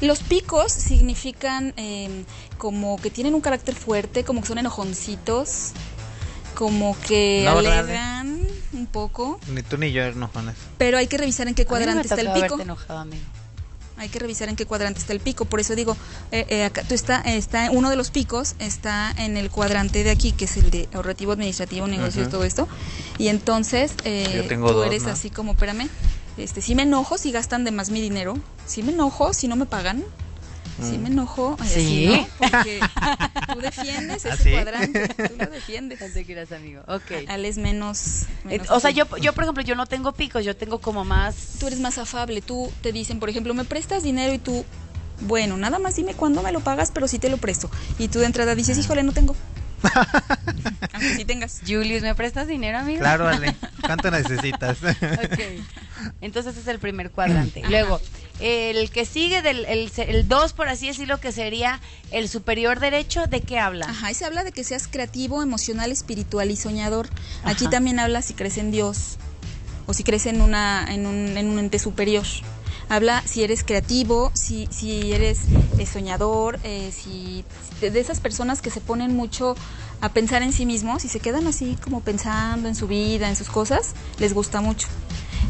Los 0.00 0.20
picos 0.20 0.72
significan 0.72 1.74
eh, 1.76 2.24
como 2.56 2.96
que 3.00 3.10
tienen 3.10 3.34
un 3.34 3.40
carácter 3.40 3.74
fuerte, 3.74 4.24
como 4.24 4.40
que 4.40 4.48
son 4.48 4.58
enojoncitos, 4.58 5.72
como 6.54 6.96
que 7.06 7.42
No, 7.44 7.58
un 8.78 8.86
poco, 8.86 9.40
Ni 9.48 9.62
tú 9.62 9.78
ni 9.78 9.92
yo 9.92 10.02
enojones. 10.04 10.54
pero 10.76 10.98
hay 10.98 11.06
que 11.06 11.18
revisar 11.18 11.48
en 11.48 11.54
qué 11.54 11.62
A 11.62 11.64
mí 11.64 11.70
no 11.70 11.76
me 11.78 11.84
cuadrante 11.84 12.08
está 12.08 12.20
el 12.20 12.42
pico. 12.42 12.60
enojado, 12.60 13.00
amigo. 13.00 13.22
Hay 13.96 14.08
que 14.08 14.20
revisar 14.20 14.48
en 14.48 14.54
qué 14.54 14.64
cuadrante 14.64 15.00
está 15.00 15.12
el 15.12 15.18
pico. 15.18 15.44
Por 15.46 15.58
eso 15.58 15.74
digo, 15.74 15.96
eh, 16.30 16.46
eh, 16.50 16.64
acá 16.64 16.84
tú 16.84 16.94
está, 16.94 17.20
está, 17.22 17.70
uno 17.72 17.90
de 17.90 17.96
los 17.96 18.10
picos 18.12 18.54
está 18.60 19.12
en 19.18 19.36
el 19.36 19.50
cuadrante 19.50 20.04
de 20.04 20.10
aquí, 20.10 20.30
que 20.30 20.44
es 20.44 20.56
el 20.56 20.70
de 20.70 20.88
ahorrativo, 20.94 21.32
administrativo, 21.32 21.88
negocios, 21.88 22.28
todo 22.28 22.44
esto. 22.44 22.68
Y 23.18 23.26
entonces 23.26 23.94
eh, 24.04 24.30
Yo 24.36 24.46
tengo 24.46 24.68
tú 24.68 24.74
dos, 24.74 24.86
eres 24.86 25.02
¿no? 25.02 25.10
así 25.10 25.30
como, 25.30 25.52
espérame, 25.52 25.88
este, 26.38 26.60
si 26.62 26.74
me 26.74 26.82
enojo 26.82 27.18
si 27.18 27.32
gastan 27.32 27.64
de 27.64 27.70
más 27.70 27.90
mi 27.90 28.00
dinero, 28.00 28.36
si 28.66 28.82
me 28.82 28.92
enojo 28.92 29.32
si 29.34 29.48
no 29.48 29.56
me 29.56 29.66
pagan. 29.66 30.04
Si 30.80 30.96
Mm. 30.96 31.02
me 31.02 31.08
enojo, 31.08 31.56
ay, 31.58 31.68
¿Sí? 31.68 32.06
así, 32.06 32.06
¿no? 32.06 32.28
Porque 32.38 32.80
tú 33.52 33.60
defiendes 33.60 34.24
ese 34.24 34.30
¿Ah, 34.30 34.36
sí? 34.36 34.50
cuadrante, 34.52 35.08
tú 35.08 35.34
lo 35.36 35.50
defiendes. 35.50 36.00
No 36.00 36.08
te 36.08 36.24
quieras, 36.24 36.52
amigo. 36.52 36.82
Ok. 36.86 37.26
Al 37.28 37.44
es 37.44 37.58
menos, 37.58 38.22
Eh, 38.22 38.26
menos 38.44 38.70
o 38.70 38.78
sea, 38.78 38.92
yo, 38.92 39.04
yo, 39.16 39.32
por 39.32 39.42
ejemplo, 39.42 39.64
yo 39.64 39.74
no 39.74 39.86
tengo 39.86 40.12
picos, 40.12 40.44
yo 40.44 40.54
tengo 40.56 40.78
como 40.78 41.04
más... 41.04 41.56
tú 41.58 41.66
eres 41.66 41.80
más 41.80 41.98
afable, 41.98 42.42
tú 42.42 42.70
te 42.80 42.92
dicen, 42.92 43.18
por 43.18 43.28
ejemplo, 43.28 43.54
me 43.54 43.64
prestas 43.64 44.04
dinero 44.04 44.32
y 44.32 44.38
tú, 44.38 44.64
bueno, 45.22 45.56
nada 45.56 45.80
más 45.80 45.96
dime 45.96 46.14
cuándo 46.14 46.42
me 46.44 46.52
lo 46.52 46.60
pagas, 46.60 46.92
pero 46.94 47.08
sí 47.08 47.18
te 47.18 47.28
lo 47.28 47.38
presto. 47.38 47.68
Y 47.98 48.06
tú 48.06 48.20
de 48.20 48.26
entrada 48.26 48.54
dices, 48.54 48.78
híjole, 48.78 49.02
no 49.02 49.10
tengo. 49.12 49.34
Aunque 50.92 51.16
sí 51.16 51.24
tengas. 51.24 51.60
Julius, 51.66 52.02
¿me 52.02 52.14
prestas 52.14 52.48
dinero, 52.48 52.78
amigo? 52.78 53.00
Claro, 53.00 53.28
Ale. 53.28 53.54
¿Cuánto 53.86 54.10
necesitas? 54.10 54.78
Ok. 54.88 55.40
Entonces 56.20 56.52
ese 56.52 56.60
es 56.60 56.68
el 56.68 56.78
primer 56.78 57.10
cuadrante. 57.10 57.62
Luego, 57.68 58.00
el 58.40 58.90
que 58.90 59.04
sigue 59.04 59.42
del 59.42 59.64
el 59.66 60.28
2, 60.28 60.52
por 60.52 60.68
así 60.68 60.86
decirlo, 60.86 61.18
que 61.18 61.32
sería 61.32 61.80
el 62.12 62.28
superior 62.28 62.78
derecho, 62.78 63.26
¿de 63.26 63.40
qué 63.40 63.58
habla? 63.58 63.86
Ajá, 63.88 64.10
y 64.10 64.14
se 64.14 64.24
habla 64.24 64.44
de 64.44 64.52
que 64.52 64.62
seas 64.62 64.86
creativo, 64.86 65.42
emocional, 65.42 65.90
espiritual 65.90 66.50
y 66.50 66.56
soñador. 66.56 67.08
Aquí 67.42 67.64
Ajá. 67.64 67.70
también 67.70 67.98
habla 67.98 68.22
si 68.22 68.34
crees 68.34 68.58
en 68.58 68.70
Dios 68.70 69.16
o 69.86 69.94
si 69.94 70.04
crees 70.04 70.26
en, 70.26 70.40
una, 70.40 70.86
en, 70.88 71.06
un, 71.06 71.36
en 71.36 71.48
un 71.48 71.58
ente 71.58 71.78
superior. 71.78 72.26
Habla 72.88 73.22
si 73.26 73.42
eres 73.42 73.64
creativo, 73.64 74.30
si, 74.34 74.66
si 74.70 75.12
eres 75.12 75.40
eh, 75.78 75.84
soñador, 75.84 76.58
eh, 76.64 76.90
si 76.92 77.44
de 77.80 78.00
esas 78.00 78.20
personas 78.20 78.62
que 78.62 78.70
se 78.70 78.80
ponen 78.80 79.14
mucho 79.14 79.54
a 80.00 80.08
pensar 80.08 80.42
en 80.42 80.52
sí 80.52 80.64
mismos 80.64 81.04
y 81.04 81.08
se 81.08 81.20
quedan 81.20 81.46
así 81.46 81.76
como 81.82 82.00
pensando 82.00 82.68
en 82.68 82.74
su 82.74 82.88
vida, 82.88 83.28
en 83.28 83.36
sus 83.36 83.50
cosas, 83.50 83.94
les 84.18 84.32
gusta 84.32 84.60
mucho. 84.60 84.88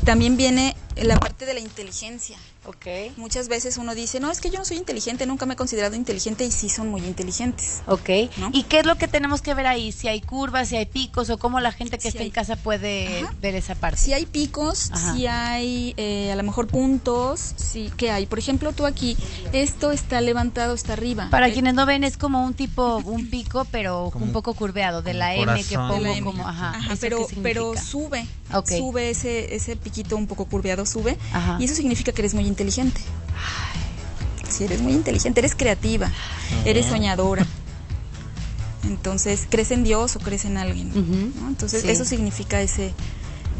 También 0.04 0.36
viene 0.36 0.76
la 0.96 1.18
parte 1.20 1.46
de 1.46 1.54
la 1.54 1.60
inteligencia. 1.60 2.36
Ok. 2.68 2.86
Muchas 3.16 3.48
veces 3.48 3.78
uno 3.78 3.94
dice, 3.94 4.20
no, 4.20 4.30
es 4.30 4.42
que 4.42 4.50
yo 4.50 4.58
no 4.58 4.64
soy 4.66 4.76
inteligente, 4.76 5.24
nunca 5.24 5.46
me 5.46 5.54
he 5.54 5.56
considerado 5.56 5.96
inteligente 5.96 6.44
y 6.44 6.50
sí 6.50 6.68
son 6.68 6.88
muy 6.90 7.00
inteligentes. 7.02 7.80
Ok. 7.86 8.10
¿No? 8.36 8.50
¿Y 8.52 8.64
qué 8.64 8.80
es 8.80 8.86
lo 8.86 8.96
que 8.98 9.08
tenemos 9.08 9.40
que 9.40 9.54
ver 9.54 9.66
ahí? 9.66 9.90
Si 9.90 10.06
hay 10.06 10.20
curvas, 10.20 10.68
si 10.68 10.76
hay 10.76 10.84
picos 10.84 11.30
o 11.30 11.38
cómo 11.38 11.60
la 11.60 11.72
gente 11.72 11.96
que 11.96 12.02
Si 12.02 12.08
está 12.08 12.20
hay- 12.20 12.26
en 12.26 12.32
casa 12.32 12.56
puede 12.56 13.22
Ajá. 13.22 13.32
ver 13.40 13.54
esa 13.54 13.74
parte. 13.74 13.96
Si 13.98 14.12
hay 14.12 14.26
picos, 14.26 14.90
Ajá. 14.92 15.14
si 15.14 15.26
hay 15.26 15.94
eh, 15.96 16.30
a 16.30 16.36
lo 16.36 16.42
mejor 16.42 16.66
puntos, 16.66 17.54
sí, 17.56 17.90
¿qué 17.96 18.10
hay? 18.10 18.26
Por 18.26 18.38
ejemplo, 18.38 18.74
tú 18.74 18.84
aquí, 18.84 19.16
esto 19.52 19.90
está 19.90 20.20
levantado, 20.20 20.74
está 20.74 20.92
arriba. 20.92 21.28
Para 21.30 21.48
Eh, 21.48 21.52
quienes 21.54 21.72
no 21.72 21.86
ven, 21.86 22.04
es 22.04 22.18
como 22.18 22.44
un 22.44 22.52
tipo, 22.52 22.98
un 22.98 23.30
pico, 23.30 23.66
pero 23.70 24.10
un 24.14 24.32
poco 24.32 24.52
curveado, 24.52 25.00
de 25.00 25.14
la 25.14 25.34
M 25.34 25.64
que 25.64 25.76
pongo 25.76 26.12
como, 26.22 26.46
ajá, 26.46 26.70
Ajá, 26.76 26.92
¿eso 26.92 27.00
pero, 27.00 27.26
pero 27.42 27.72
sube, 27.78 28.26
Ok. 28.54 28.68
sube 28.78 29.10
ese, 29.10 29.54
ese 29.54 29.76
piquito 29.76 30.16
un 30.16 30.26
poco 30.26 30.46
curveado, 30.46 30.86
sube, 30.86 31.18
Ajá. 31.32 31.56
y 31.60 31.64
eso 31.64 31.74
significa 31.74 32.12
que 32.12 32.22
eres 32.22 32.34
muy 32.34 32.46
inteligente. 32.46 33.00
Si 34.48 34.64
eres 34.64 34.80
muy 34.80 34.92
inteligente, 34.92 35.40
eres 35.40 35.54
creativa, 35.54 36.10
eres 36.64 36.86
soñadora. 36.86 37.46
Entonces, 38.84 39.46
crees 39.50 39.70
en 39.70 39.84
Dios 39.84 40.16
o 40.16 40.20
crees 40.20 40.44
en 40.44 40.56
alguien. 40.56 40.90
Entonces, 41.48 41.82
Sí. 41.82 41.90
eso 41.90 42.04
significa 42.04 42.60
ese 42.60 42.94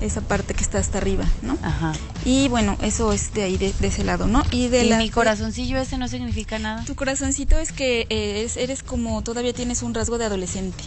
esa 0.00 0.20
parte 0.20 0.54
que 0.54 0.62
está 0.62 0.78
hasta 0.78 0.98
arriba, 0.98 1.24
¿no? 1.42 1.58
Ajá. 1.60 1.92
Y 2.24 2.46
bueno, 2.48 2.78
eso 2.82 3.12
es 3.12 3.34
de 3.34 3.42
ahí, 3.42 3.56
de, 3.56 3.72
de 3.80 3.88
ese 3.88 4.04
lado, 4.04 4.28
¿no? 4.28 4.44
Y 4.52 4.68
de 4.68 4.84
¿Y 4.84 4.88
la 4.90 4.98
mi 4.98 5.10
corazoncillo 5.10 5.76
ese 5.76 5.98
no 5.98 6.06
significa 6.06 6.60
nada? 6.60 6.84
Tu 6.84 6.94
corazoncito 6.94 7.58
es 7.58 7.72
que 7.72 8.06
eh, 8.08 8.44
es- 8.44 8.56
eres 8.56 8.84
como, 8.84 9.22
todavía 9.24 9.52
tienes 9.52 9.82
un 9.82 9.94
rasgo 9.94 10.16
de 10.16 10.26
adolescente. 10.26 10.84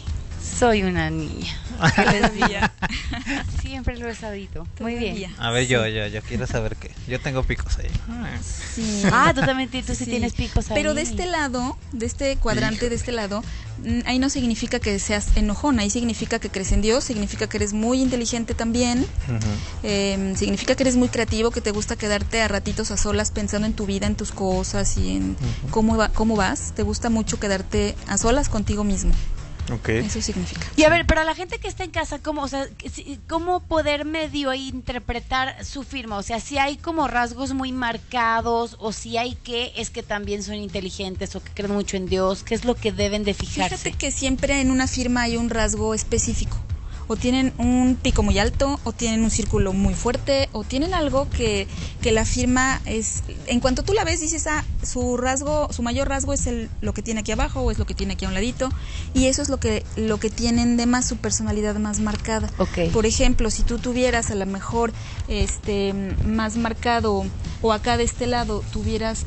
Soy 0.58 0.84
una 0.84 1.10
niña. 1.10 1.54
¿Qué 1.96 2.06
les 2.22 2.34
digo? 2.36 2.48
Siempre 3.62 3.98
lo 3.98 4.10
he 4.10 4.16
sabido. 4.16 4.68
Muy 4.80 4.96
bien. 4.96 5.34
A 5.38 5.52
ver, 5.52 5.68
yo, 5.68 5.86
yo, 5.88 6.08
yo 6.08 6.22
quiero 6.22 6.48
saber 6.48 6.76
qué. 6.76 6.92
Yo 7.08 7.20
tengo 7.20 7.44
picos 7.44 7.78
ahí. 7.80 7.90
Sí. 8.44 9.02
Ah, 9.14 9.32
tú 9.36 9.42
también 9.42 9.70
tú 9.70 9.78
sí, 9.86 9.96
Sí. 9.96 10.06
tienes 10.06 10.34
picos 10.34 10.70
ahí. 10.72 10.76
Pero 10.76 10.94
de 10.94 11.02
este 11.02 11.26
lado, 11.26 11.78
de 11.92 12.06
este 12.06 12.36
cuadrante, 12.38 12.90
de 12.90 12.96
este 12.96 13.12
lado, 13.12 13.44
mm, 13.84 14.00
ahí 14.06 14.18
no 14.20 14.30
significa 14.30 14.80
que 14.80 14.98
seas 15.00 15.36
enojón, 15.36 15.80
ahí 15.80 15.90
significa 15.90 16.40
que 16.40 16.50
crees 16.50 16.72
en 16.72 16.82
Dios, 16.82 17.04
significa 17.04 17.48
que 17.48 17.58
eres 17.58 17.74
muy 17.74 18.02
inteligente 18.02 18.54
también, 18.54 19.06
eh, 19.84 20.34
significa 20.38 20.76
que 20.76 20.84
eres 20.84 20.96
muy 20.96 21.10
creativo, 21.10 21.52
que 21.52 21.62
te 21.62 21.72
gusta 21.72 21.96
quedarte 21.96 22.42
a 22.42 22.48
ratitos 22.48 22.92
a 22.92 22.98
solas 22.98 23.32
pensando 23.32 23.68
en 23.68 23.74
tu 23.74 23.86
vida, 23.86 24.08
en 24.08 24.16
tus 24.16 24.32
cosas 24.32 24.98
y 24.98 25.16
en 25.18 25.38
cómo, 25.70 25.98
va- 25.98 26.10
cómo 26.10 26.36
vas. 26.36 26.74
Te 26.76 26.84
gusta 26.84 27.10
mucho 27.10 27.40
quedarte 27.40 27.96
a 28.08 28.18
solas 28.18 28.50
contigo 28.50 28.84
mismo. 28.84 29.12
Ok. 29.72 29.90
Eso 29.90 30.22
significa. 30.22 30.68
Y 30.76 30.84
a 30.84 30.90
ver, 30.90 31.06
pero 31.06 31.22
a 31.22 31.24
la 31.24 31.36
gente 31.36 31.60
que 31.60 31.68
está 31.68 31.84
en 31.84 31.92
casa, 31.92 32.20
¿cómo, 32.20 32.42
o 32.42 32.48
sea, 32.48 32.68
¿cómo 33.28 33.62
poder 33.62 34.06
medio 34.06 34.54
interpretar 34.54 35.64
su 35.64 35.84
firma? 35.84 36.18
O 36.18 36.24
sea, 36.24 36.40
si 36.40 36.58
hay 36.58 36.78
como 36.78 37.08
rasgos 37.08 37.54
muy 37.54 37.72
marcados 37.72 38.76
o 38.80 38.92
si 38.92 39.18
hay 39.18 39.36
que 39.36 39.72
es 39.78 39.90
que 39.90 40.04
también 40.04 40.44
son 40.44 40.56
inteligentes 40.56 41.36
o 41.36 41.44
que 41.44 41.52
creen 41.54 41.72
mucho 41.72 41.98
en 41.98 42.08
Dios, 42.08 42.44
¿qué 42.44 42.56
es 42.56 42.66
lo 42.66 42.76
que 42.76 42.92
deben 42.92 43.24
de 43.24 43.34
fijarse? 43.34 43.78
Fíjate 43.78 43.98
que 43.98 44.12
siempre 44.12 44.62
en 44.62 44.72
una 44.72 44.88
firma 44.88 45.22
hay 45.24 45.38
un 45.38 45.50
rasgo 45.50 45.94
específico. 45.94 46.58
O 47.08 47.18
tienen 47.18 47.52
un 47.58 47.98
pico 48.02 48.24
muy 48.24 48.40
alto, 48.40 48.80
o 48.86 48.94
tienen 48.94 49.24
un 49.24 49.32
círculo 49.32 49.74
muy 49.74 49.94
fuerte, 49.94 50.48
o 50.54 50.64
tienen 50.64 50.94
algo 50.94 51.30
que, 51.30 51.68
que 52.02 52.14
la 52.14 52.24
firma 52.24 52.82
es... 52.86 53.24
En 53.48 53.60
cuanto 53.60 53.84
tú 53.84 53.92
la 53.92 54.06
ves, 54.06 54.22
dices, 54.22 54.48
ah, 54.48 54.64
su 54.84 55.18
rasgo, 55.18 55.68
su 55.72 55.84
mayor 55.84 56.10
rasgo 56.10 56.34
es 56.34 56.48
el, 56.48 56.70
lo 56.82 56.94
que 56.94 57.02
tiene 57.02 57.22
aquí 57.22 57.32
abajo, 57.32 57.62
o 57.62 57.72
es 57.72 57.78
lo 57.80 57.86
que 57.86 57.94
tiene 57.94 58.14
aquí 58.14 58.26
a 58.26 58.28
un 58.28 58.34
ladito, 58.34 58.70
y 59.14 59.26
eso 59.28 59.42
es 59.42 59.50
lo 59.50 59.58
que, 59.60 59.86
lo 59.96 60.20
que 60.20 60.30
tienen 60.30 60.78
de 60.78 60.86
más, 60.86 61.08
su 61.08 61.18
personalidad 61.18 61.76
más 61.76 62.00
marcada. 62.00 62.50
Ok. 62.58 62.92
Por 62.94 63.06
ejemplo, 63.06 63.50
si 63.52 63.64
tú 63.64 63.78
tuvieras 63.80 64.32
a 64.32 64.36
lo 64.36 64.46
mejor 64.46 64.92
este 65.28 65.94
más 66.26 66.58
marcado, 66.58 67.26
o 67.62 67.74
acá 67.74 67.98
de 67.98 68.04
este 68.04 68.28
lado 68.28 68.64
tuvieras 68.74 69.26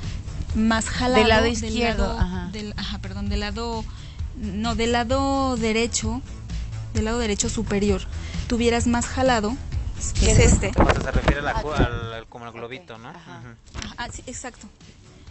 más 0.54 0.88
jalado... 0.88 1.20
Del 1.20 1.28
lado 1.28 1.46
izquierdo, 1.46 2.06
lado- 2.08 2.18
ajá. 2.20 2.48
del- 2.52 2.74
ajá, 2.76 2.98
perdón, 2.98 3.28
del 3.28 3.40
lado 3.40 3.84
no, 4.36 4.74
del 4.74 4.92
lado 4.92 5.56
derecho, 5.56 6.20
del 6.92 7.04
lado 7.06 7.18
derecho 7.18 7.48
superior, 7.48 8.02
tuvieras 8.48 8.86
más 8.86 9.06
jalado, 9.06 9.56
que 10.18 10.32
es 10.32 10.38
este. 10.40 10.72
Cuando 10.74 11.00
se 11.02 11.10
refiere 11.12 11.38
a 11.40 11.42
la 11.44 11.50
al, 11.52 12.12
al- 12.14 12.26
como 12.26 12.44
al 12.44 12.52
globito, 12.52 12.98
¿no? 12.98 13.08
Ajá. 13.10 13.40
Ah, 13.96 14.08
sí, 14.12 14.22
exacto. 14.26 14.66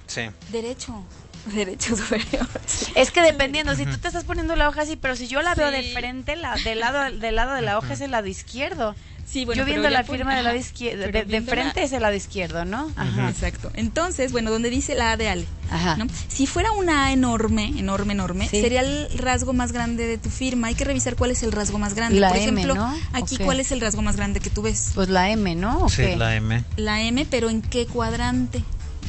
Sí. 0.07 0.21
Derecho. 0.51 1.03
Derecho 1.53 1.95
superior. 1.97 2.47
sí. 2.65 2.85
Es 2.95 3.11
que 3.11 3.21
dependiendo, 3.21 3.75
si 3.75 3.85
tú 3.85 3.97
te 3.97 4.07
estás 4.07 4.23
poniendo 4.23 4.55
la 4.55 4.69
hoja 4.69 4.83
así, 4.83 4.95
pero 4.95 5.15
si 5.15 5.27
yo 5.27 5.41
la 5.41 5.55
veo 5.55 5.71
de 5.71 5.91
frente, 5.93 6.35
la, 6.37 6.55
del, 6.55 6.79
lado, 6.79 7.11
del 7.17 7.35
lado 7.35 7.53
de 7.53 7.61
la 7.61 7.77
hoja 7.77 7.93
es 7.93 8.01
el 8.01 8.11
lado 8.11 8.27
izquierdo. 8.27 8.95
Sí, 9.25 9.45
bueno, 9.45 9.61
yo 9.61 9.65
viendo 9.65 9.89
la 9.89 10.03
pon- 10.03 10.17
firma 10.17 10.35
del 10.35 10.43
lado 10.43 10.57
izquierdo, 10.57 11.07
de, 11.07 11.41
frente 11.41 11.81
es 11.83 11.91
el 11.93 12.01
lado 12.01 12.13
izquierdo, 12.13 12.65
¿no? 12.65 12.91
Ajá. 12.95 13.29
Exacto. 13.29 13.71
Entonces, 13.73 14.31
bueno, 14.33 14.51
donde 14.51 14.69
dice 14.69 14.95
la 14.95 15.13
A 15.13 15.17
de 15.17 15.29
Ale. 15.29 15.45
Ajá. 15.71 15.95
¿no? 15.97 16.07
Si 16.27 16.45
fuera 16.45 16.71
una 16.73 17.05
A 17.05 17.11
enorme, 17.13 17.73
enorme, 17.77 18.13
enorme, 18.13 18.47
Sí. 18.49 18.61
sería 18.61 18.81
el 18.81 19.07
rasgo 19.17 19.53
más 19.53 19.71
grande 19.71 20.05
de 20.07 20.17
tu 20.17 20.29
firma. 20.29 20.67
Hay 20.67 20.75
que 20.75 20.83
revisar 20.83 21.15
cuál 21.15 21.31
es 21.31 21.41
el 21.41 21.51
rasgo 21.53 21.79
más 21.79 21.93
grande. 21.93 22.19
La 22.19 22.29
Por 22.29 22.37
M, 22.37 22.61
ejemplo, 22.61 22.75
¿no? 22.75 22.97
aquí 23.13 23.37
cuál 23.37 23.59
es 23.61 23.71
el 23.71 23.79
rasgo 23.81 24.01
más 24.01 24.17
grande 24.17 24.39
que 24.41 24.49
tú 24.49 24.61
ves. 24.61 24.91
Pues 24.93 25.07
la 25.09 25.29
M, 25.29 25.55
¿no? 25.55 25.85
¿O 25.85 25.89
Sí, 25.89 26.15
la 26.15 26.35
M. 26.35 26.63
La 26.75 27.01
M, 27.01 27.25
pero 27.29 27.49
¿en 27.49 27.61
qué 27.61 27.85
cuadrante? 27.87 28.61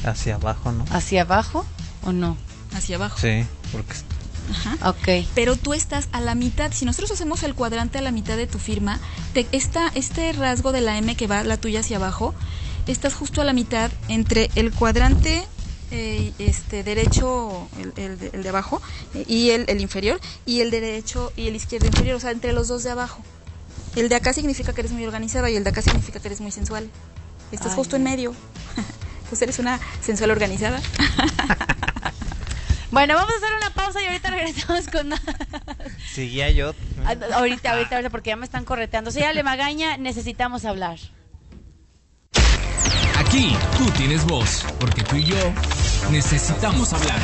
Hacia 0.05 0.35
abajo, 0.35 0.71
¿no? 0.71 0.85
¿Hacia 0.91 1.21
abajo 1.21 1.65
o 2.03 2.11
no? 2.11 2.37
Hacia 2.73 2.95
abajo. 2.97 3.17
Sí, 3.19 3.45
porque 3.71 3.93
Ajá. 4.51 4.89
Ok. 4.89 5.25
Pero 5.33 5.55
tú 5.55 5.73
estás 5.73 6.07
a 6.11 6.21
la 6.21 6.35
mitad. 6.35 6.71
Si 6.71 6.85
nosotros 6.85 7.11
hacemos 7.11 7.43
el 7.43 7.55
cuadrante 7.55 7.97
a 7.97 8.01
la 8.01 8.11
mitad 8.11 8.37
de 8.37 8.47
tu 8.47 8.59
firma, 8.59 8.99
te, 9.33 9.47
esta, 9.51 9.91
este 9.95 10.31
rasgo 10.33 10.71
de 10.71 10.81
la 10.81 10.97
M 10.97 11.15
que 11.15 11.27
va 11.27 11.43
la 11.43 11.57
tuya 11.57 11.79
hacia 11.79 11.97
abajo, 11.97 12.35
estás 12.87 13.13
justo 13.13 13.41
a 13.41 13.43
la 13.43 13.53
mitad 13.53 13.91
entre 14.07 14.51
el 14.55 14.71
cuadrante 14.71 15.47
eh, 15.91 16.33
este 16.39 16.83
derecho, 16.83 17.67
el, 17.79 17.93
el 17.95 18.19
de, 18.19 18.29
el 18.33 18.43
de 18.43 18.49
abajo, 18.49 18.81
eh, 19.13 19.23
y 19.27 19.51
el, 19.51 19.65
el 19.67 19.81
inferior, 19.81 20.19
y 20.45 20.61
el 20.61 20.71
derecho 20.71 21.31
y 21.35 21.47
el 21.47 21.55
izquierdo 21.55 21.87
inferior, 21.87 22.15
o 22.15 22.19
sea, 22.19 22.31
entre 22.31 22.53
los 22.53 22.67
dos 22.67 22.83
de 22.83 22.91
abajo. 22.91 23.21
El 23.95 24.09
de 24.09 24.15
acá 24.15 24.33
significa 24.33 24.73
que 24.73 24.81
eres 24.81 24.91
muy 24.91 25.05
organizada 25.05 25.49
y 25.49 25.55
el 25.55 25.63
de 25.63 25.69
acá 25.69 25.81
significa 25.81 26.19
que 26.19 26.27
eres 26.27 26.41
muy 26.41 26.51
sensual. 26.51 26.89
Estás 27.51 27.71
Ay, 27.71 27.75
justo 27.77 27.95
en 27.95 28.03
medio. 28.03 28.33
Pues 29.29 29.41
eres 29.41 29.59
una 29.59 29.79
sensual 30.01 30.31
organizada. 30.31 30.81
Bueno, 32.91 33.15
vamos 33.15 33.33
a 33.33 33.37
hacer 33.37 33.49
una 33.57 33.69
pausa 33.71 34.01
y 34.01 34.05
ahorita 34.05 34.29
regresamos 34.29 34.87
con 34.87 35.09
más. 35.09 35.19
seguía 36.13 36.49
yo. 36.51 36.73
Ah, 37.03 37.15
ahorita, 37.33 37.73
ahorita, 37.73 37.95
ahorita, 37.95 38.09
porque 38.09 38.29
ya 38.29 38.37
me 38.37 38.45
están 38.45 38.63
correteando. 38.63 39.11
Soy 39.11 39.23
Ale 39.23 39.43
Magaña, 39.43 39.97
necesitamos 39.97 40.63
hablar. 40.63 40.97
Aquí 43.17 43.57
tú 43.77 43.89
tienes 43.97 44.23
voz, 44.23 44.65
porque 44.79 45.03
tú 45.03 45.17
y 45.17 45.25
yo 45.25 45.53
necesitamos 46.09 46.93
hablar. 46.93 47.19